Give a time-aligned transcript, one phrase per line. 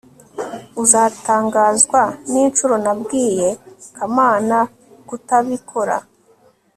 [0.83, 2.01] uzatangazwa
[2.31, 3.49] ninshuro nabwiye
[3.95, 4.57] kamana
[5.07, 5.97] kutabikora